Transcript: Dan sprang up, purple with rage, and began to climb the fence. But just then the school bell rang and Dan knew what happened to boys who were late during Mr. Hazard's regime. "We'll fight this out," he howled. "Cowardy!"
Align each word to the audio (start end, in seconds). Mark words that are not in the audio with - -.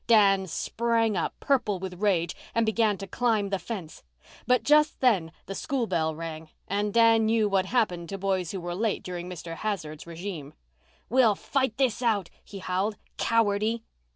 Dan 0.07 0.47
sprang 0.47 1.15
up, 1.15 1.35
purple 1.39 1.77
with 1.77 2.01
rage, 2.01 2.35
and 2.55 2.65
began 2.65 2.97
to 2.97 3.05
climb 3.05 3.49
the 3.49 3.59
fence. 3.59 4.01
But 4.47 4.63
just 4.63 4.99
then 4.99 5.31
the 5.45 5.53
school 5.53 5.85
bell 5.85 6.15
rang 6.15 6.49
and 6.67 6.91
Dan 6.91 7.27
knew 7.27 7.47
what 7.47 7.67
happened 7.67 8.09
to 8.09 8.17
boys 8.17 8.49
who 8.49 8.59
were 8.59 8.73
late 8.73 9.03
during 9.03 9.29
Mr. 9.29 9.57
Hazard's 9.57 10.07
regime. 10.07 10.55
"We'll 11.07 11.35
fight 11.35 11.77
this 11.77 12.01
out," 12.01 12.31
he 12.43 12.57
howled. 12.57 12.97
"Cowardy!" 13.17 13.83